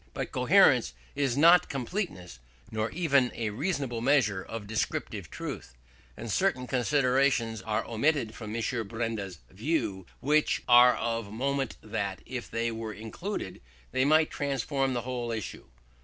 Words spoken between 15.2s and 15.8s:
issue.